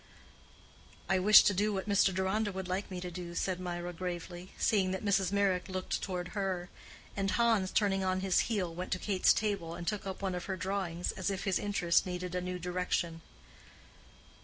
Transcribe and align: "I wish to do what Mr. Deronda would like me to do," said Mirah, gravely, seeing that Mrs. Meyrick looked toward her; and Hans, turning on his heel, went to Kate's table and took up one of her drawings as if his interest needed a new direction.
"I 1.07 1.19
wish 1.19 1.43
to 1.43 1.53
do 1.53 1.71
what 1.73 1.87
Mr. 1.87 2.11
Deronda 2.11 2.51
would 2.51 2.67
like 2.67 2.89
me 2.89 2.99
to 3.01 3.11
do," 3.11 3.35
said 3.35 3.59
Mirah, 3.59 3.93
gravely, 3.93 4.51
seeing 4.57 4.89
that 4.89 5.05
Mrs. 5.05 5.31
Meyrick 5.31 5.69
looked 5.69 6.01
toward 6.01 6.29
her; 6.29 6.69
and 7.15 7.29
Hans, 7.29 7.69
turning 7.69 8.03
on 8.03 8.21
his 8.21 8.39
heel, 8.49 8.73
went 8.73 8.91
to 8.93 8.97
Kate's 8.97 9.31
table 9.31 9.75
and 9.75 9.87
took 9.87 10.07
up 10.07 10.23
one 10.23 10.33
of 10.33 10.45
her 10.45 10.57
drawings 10.57 11.11
as 11.11 11.29
if 11.29 11.43
his 11.43 11.59
interest 11.59 12.07
needed 12.07 12.33
a 12.33 12.41
new 12.41 12.57
direction. 12.57 13.21